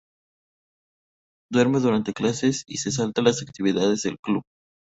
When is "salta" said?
2.91-3.21